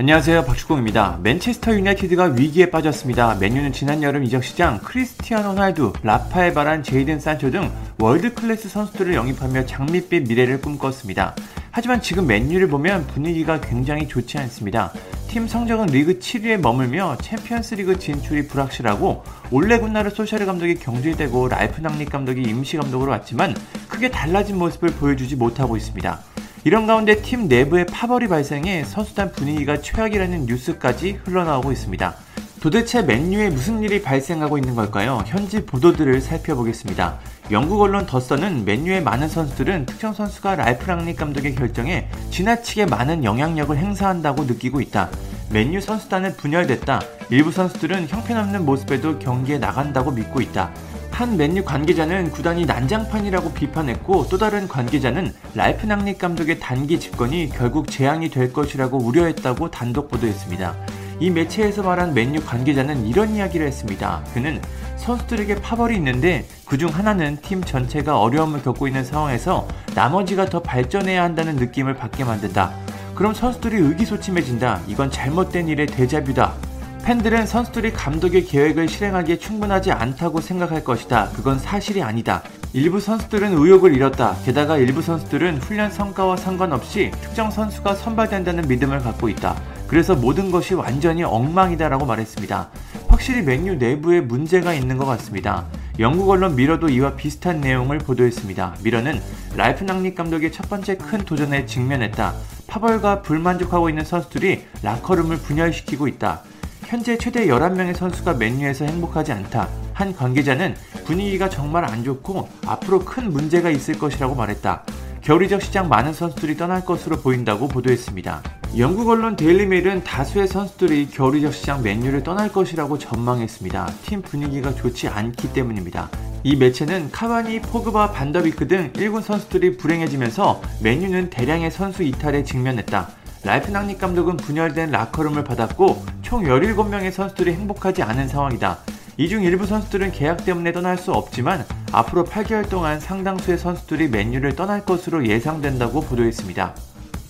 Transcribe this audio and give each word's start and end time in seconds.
안녕하세요 0.00 0.44
박주공입니다. 0.44 1.18
맨체스터 1.24 1.74
유나이티드가 1.74 2.26
위기에 2.26 2.70
빠졌습니다. 2.70 3.34
맨유는 3.34 3.72
지난 3.72 4.00
여름 4.00 4.22
이적 4.22 4.44
시장 4.44 4.78
크리스티아노 4.78 5.48
호날두, 5.48 5.92
라파엘 6.04 6.54
바란, 6.54 6.84
제이든 6.84 7.18
산초 7.18 7.50
등 7.50 7.68
world 7.98 8.32
class 8.32 8.68
선수들을 8.68 9.12
영입하며 9.12 9.66
장밋빛 9.66 10.28
미래를 10.28 10.60
꿈꿨습니다. 10.60 11.34
하지만 11.72 12.00
지금 12.00 12.28
맨유를 12.28 12.68
보면 12.68 13.08
분위기가 13.08 13.60
굉장히 13.60 14.06
좋지 14.06 14.38
않습니다. 14.38 14.92
팀 15.26 15.48
성적은 15.48 15.86
리그 15.86 16.20
7위에 16.20 16.58
머물며 16.58 17.18
챔피언스리그 17.20 17.98
진출이 17.98 18.46
불확실하고 18.46 19.24
올레 19.50 19.80
군나르 19.80 20.10
솔샤르 20.10 20.46
감독이 20.46 20.76
경질되고 20.76 21.48
랄프 21.48 21.80
랑닉 21.80 22.10
감독이 22.10 22.42
임시 22.42 22.76
감독으로 22.76 23.10
왔지만 23.10 23.52
크게 23.88 24.12
달라진 24.12 24.58
모습을 24.58 24.90
보여주지 24.90 25.34
못하고 25.34 25.76
있습니다. 25.76 26.20
이런 26.64 26.86
가운데 26.86 27.22
팀 27.22 27.46
내부의 27.48 27.86
파벌이 27.86 28.28
발생해 28.28 28.84
선수단 28.84 29.32
분위기가 29.32 29.80
최악이라는 29.80 30.46
뉴스까지 30.46 31.20
흘러나오고 31.24 31.70
있습니다. 31.72 32.14
도대체 32.60 33.02
맨유에 33.02 33.50
무슨 33.50 33.82
일이 33.82 34.02
발생하고 34.02 34.58
있는 34.58 34.74
걸까요? 34.74 35.22
현지 35.26 35.64
보도들을 35.64 36.20
살펴보겠습니다. 36.20 37.18
영국 37.52 37.80
언론 37.80 38.04
더서는 38.04 38.64
맨유의 38.64 39.02
많은 39.02 39.28
선수들은 39.28 39.86
특정 39.86 40.12
선수가 40.12 40.56
랄프 40.56 40.86
랑닉 40.86 41.16
감독의 41.16 41.54
결정에 41.54 42.08
지나치게 42.30 42.86
많은 42.86 43.22
영향력을 43.22 43.76
행사한다고 43.76 44.44
느끼고 44.44 44.80
있다. 44.80 45.08
맨유 45.50 45.80
선수단은 45.80 46.36
분열됐다. 46.36 47.00
일부 47.30 47.52
선수들은 47.52 48.08
형편없는 48.08 48.66
모습에도 48.66 49.18
경기에 49.18 49.58
나간다고 49.58 50.10
믿고 50.10 50.40
있다. 50.40 50.72
한 51.18 51.36
맨유 51.36 51.64
관계자는 51.64 52.30
구단이 52.30 52.64
난장판이라고 52.64 53.52
비판했고 53.52 54.28
또 54.28 54.38
다른 54.38 54.68
관계자는 54.68 55.34
랄프 55.52 55.84
낭릭 55.84 56.18
감독의 56.18 56.60
단기 56.60 57.00
집권이 57.00 57.48
결국 57.48 57.90
재앙이 57.90 58.28
될 58.28 58.52
것이라고 58.52 58.98
우려했다고 58.98 59.72
단독 59.72 60.08
보도했습니다. 60.08 60.76
이 61.18 61.30
매체에서 61.30 61.82
말한 61.82 62.14
맨유 62.14 62.44
관계자는 62.44 63.04
이런 63.04 63.34
이야기를 63.34 63.66
했습니다. 63.66 64.22
그는 64.32 64.62
선수들에게 64.98 65.56
파벌이 65.56 65.96
있는데 65.96 66.46
그중 66.64 66.90
하나는 66.90 67.36
팀 67.42 67.64
전체가 67.64 68.20
어려움을 68.20 68.62
겪고 68.62 68.86
있는 68.86 69.02
상황에서 69.02 69.66
나머지가 69.96 70.44
더 70.44 70.62
발전해야 70.62 71.20
한다는 71.24 71.56
느낌을 71.56 71.94
받게 71.94 72.22
만든다. 72.22 72.72
그럼 73.16 73.34
선수들이 73.34 73.76
의기소침해진다. 73.78 74.82
이건 74.86 75.10
잘못된 75.10 75.66
일의 75.66 75.88
대자뷰다. 75.88 76.67
팬들은 77.08 77.46
선수들이 77.46 77.94
감독의 77.94 78.44
계획을 78.44 78.86
실행하기에 78.86 79.38
충분하지 79.38 79.92
않다고 79.92 80.42
생각할 80.42 80.84
것이다. 80.84 81.30
그건 81.34 81.58
사실이 81.58 82.02
아니다. 82.02 82.42
일부 82.74 83.00
선수들은 83.00 83.56
의욕을 83.56 83.94
잃었다. 83.94 84.36
게다가 84.44 84.76
일부 84.76 85.00
선수들은 85.00 85.56
훈련 85.56 85.90
성과와 85.90 86.36
상관없이 86.36 87.10
특정 87.22 87.50
선수가 87.50 87.94
선발된다는 87.94 88.68
믿음을 88.68 88.98
갖고 88.98 89.30
있다. 89.30 89.58
그래서 89.86 90.14
모든 90.14 90.50
것이 90.50 90.74
완전히 90.74 91.22
엉망이다라고 91.22 92.04
말했습니다. 92.04 92.68
확실히 93.06 93.40
맨유 93.40 93.76
내부에 93.76 94.20
문제가 94.20 94.74
있는 94.74 94.98
것 94.98 95.06
같습니다. 95.06 95.64
영국 95.98 96.28
언론 96.28 96.56
미러도 96.56 96.90
이와 96.90 97.16
비슷한 97.16 97.62
내용을 97.62 97.96
보도했습니다. 97.96 98.76
미러는 98.82 99.18
랄프 99.56 99.82
랑닉 99.82 100.14
감독의 100.14 100.52
첫 100.52 100.68
번째 100.68 100.98
큰 100.98 101.20
도전에 101.20 101.64
직면했다. 101.64 102.34
파벌과 102.66 103.22
불만족하고 103.22 103.88
있는 103.88 104.04
선수들이 104.04 104.66
라커룸을 104.82 105.38
분열시키고 105.38 106.06
있다. 106.06 106.42
현재 106.88 107.18
최대 107.18 107.48
11명의 107.48 107.94
선수가 107.94 108.32
맨유에서 108.32 108.86
행복하지 108.86 109.32
않다. 109.32 109.68
한 109.92 110.16
관계자는 110.16 110.74
분위기가 111.04 111.50
정말 111.50 111.84
안 111.84 112.02
좋고 112.02 112.48
앞으로 112.64 113.00
큰 113.00 113.30
문제가 113.30 113.68
있을 113.68 113.98
것이라고 113.98 114.34
말했다. 114.34 114.84
겨울이적 115.20 115.60
시장 115.60 115.90
많은 115.90 116.14
선수들이 116.14 116.56
떠날 116.56 116.82
것으로 116.86 117.18
보인다고 117.18 117.68
보도했습니다. 117.68 118.42
영국 118.78 119.10
언론 119.10 119.36
데일리메일은 119.36 120.02
다수의 120.02 120.48
선수들이 120.48 121.10
겨울이적 121.10 121.52
시장 121.52 121.82
맨유를 121.82 122.22
떠날 122.22 122.50
것이라고 122.50 122.96
전망했습니다. 122.96 123.92
팀 124.06 124.22
분위기가 124.22 124.74
좋지 124.74 125.08
않기 125.08 125.52
때문입니다. 125.52 126.08
이 126.42 126.56
매체는 126.56 127.10
카바니, 127.10 127.60
포그바, 127.60 128.12
반더비크 128.12 128.66
등 128.66 128.94
1군 128.94 129.20
선수들이 129.20 129.76
불행해지면서 129.76 130.62
맨유는 130.82 131.28
대량의 131.28 131.70
선수 131.70 132.02
이탈에 132.02 132.44
직면했다. 132.44 133.10
랄프 133.44 133.70
랑닉 133.70 133.98
감독은 133.98 134.38
분열된 134.38 134.90
라커룸을 134.90 135.44
받았고 135.44 136.17
총 136.28 136.44
17명의 136.44 137.10
선수들이 137.10 137.54
행복하지 137.54 138.02
않은 138.02 138.28
상황이다. 138.28 138.78
이 139.16 139.28
중 139.28 139.42
일부 139.42 139.66
선수들은 139.66 140.12
계약 140.12 140.44
때문에 140.44 140.72
떠날 140.72 140.96
수 140.98 141.10
없지만 141.12 141.64
앞으로 141.90 142.24
8개월 142.24 142.68
동안 142.68 143.00
상당수의 143.00 143.58
선수들이 143.58 144.08
맨유를 144.08 144.54
떠날 144.54 144.84
것으로 144.84 145.26
예상된다고 145.26 146.02
보도했습니다. 146.02 146.74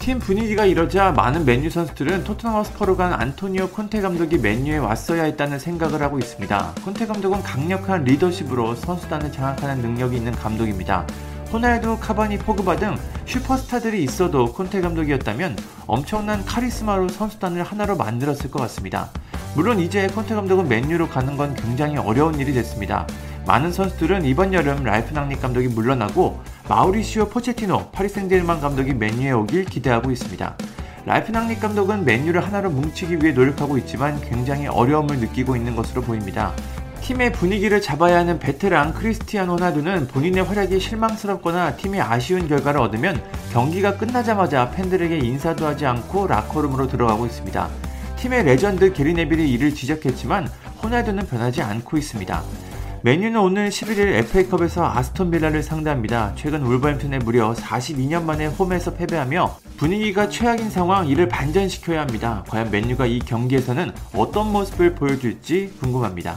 팀 0.00 0.18
분위기가 0.18 0.64
이러자 0.66 1.12
많은 1.12 1.44
맨유 1.44 1.70
선수들은 1.70 2.24
토트넘 2.24 2.56
허스퍼로 2.56 2.96
간 2.96 3.12
안토니오 3.12 3.68
콘테 3.68 4.00
감독이 4.00 4.36
맨유에 4.38 4.78
왔어야 4.78 5.24
했다는 5.24 5.58
생각을 5.60 6.02
하고 6.02 6.18
있습니다. 6.18 6.72
콘테 6.84 7.06
감독은 7.06 7.42
강력한 7.42 8.04
리더십으로 8.04 8.74
선수단을 8.74 9.30
장악하는 9.32 9.80
능력이 9.80 10.16
있는 10.16 10.32
감독입니다. 10.32 11.06
호날두, 11.52 11.98
카바니, 11.98 12.38
포그바 12.38 12.76
등 12.76 12.96
슈퍼스타들이 13.24 14.02
있어도 14.04 14.52
콘테 14.52 14.82
감독이었다면 14.82 15.56
엄청난 15.86 16.44
카리스마로 16.44 17.08
선수단을 17.08 17.62
하나로 17.62 17.96
만들었을 17.96 18.50
것 18.50 18.60
같습니다. 18.60 19.10
물론 19.54 19.80
이제 19.80 20.06
콘테 20.08 20.34
감독은 20.34 20.68
맨유로 20.68 21.08
가는 21.08 21.36
건 21.36 21.54
굉장히 21.54 21.96
어려운 21.96 22.38
일이 22.38 22.52
됐습니다. 22.52 23.06
많은 23.46 23.72
선수들은 23.72 24.26
이번 24.26 24.52
여름 24.52 24.84
랄프 24.84 25.14
랑닉 25.14 25.40
감독이 25.40 25.68
물러나고 25.68 26.38
마우리시오 26.68 27.30
포체티노 27.30 27.92
파리 27.92 28.10
생제르만 28.10 28.60
감독이 28.60 28.92
맨유에 28.92 29.30
오길 29.30 29.64
기대하고 29.64 30.10
있습니다. 30.10 30.54
랄프 31.06 31.32
랑닉 31.32 31.60
감독은 31.60 32.04
맨유를 32.04 32.44
하나로 32.44 32.68
뭉치기 32.68 33.20
위해 33.22 33.32
노력하고 33.32 33.78
있지만 33.78 34.20
굉장히 34.20 34.66
어려움을 34.66 35.18
느끼고 35.18 35.56
있는 35.56 35.74
것으로 35.74 36.02
보입니다. 36.02 36.52
팀의 37.02 37.32
분위기를 37.32 37.80
잡아야 37.80 38.18
하는 38.18 38.38
베테랑 38.38 38.94
크리스티아누 38.94 39.48
호날두는 39.48 40.08
본인의 40.08 40.44
활약이 40.44 40.78
실망스럽거나 40.78 41.76
팀이 41.76 42.00
아쉬운 42.00 42.48
결과를 42.48 42.80
얻으면 42.80 43.22
경기가 43.52 43.96
끝나자마자 43.96 44.70
팬들에게 44.70 45.18
인사도 45.18 45.66
하지 45.66 45.86
않고 45.86 46.26
라커룸으로 46.26 46.86
들어가고 46.88 47.26
있습니다. 47.26 47.68
팀의 48.16 48.44
레전드 48.44 48.92
게리 48.92 49.14
네빌이 49.14 49.50
이를 49.50 49.74
지적했지만 49.74 50.48
호나두는 50.82 51.26
변하지 51.26 51.62
않고 51.62 51.96
있습니다. 51.96 52.42
메뉴는 53.02 53.40
오늘 53.40 53.68
11일 53.68 54.12
FA컵에서 54.24 54.84
아스톤 54.84 55.30
빌라를 55.30 55.62
상대합니다. 55.62 56.32
최근 56.34 56.62
울버햄튼에 56.62 57.18
무려 57.18 57.52
42년 57.52 58.24
만에 58.24 58.46
홈에서 58.46 58.94
패배하며 58.94 59.58
분위기가 59.76 60.28
최악인 60.28 60.68
상황 60.68 61.06
이를 61.06 61.28
반전시켜야 61.28 62.00
합니다. 62.00 62.44
과연 62.48 62.72
맨유가 62.72 63.06
이 63.06 63.20
경기에서는 63.20 63.92
어떤 64.14 64.50
모습을 64.52 64.96
보여줄지 64.96 65.74
궁금합니다. 65.80 66.36